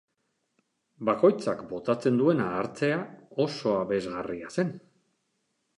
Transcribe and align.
Bakoitzak 1.09 1.61
botatzen 1.73 2.17
duena 2.23 2.49
hartzea 2.63 2.99
oso 3.47 3.79
aberasgarria 3.83 4.53
zen. 4.59 4.79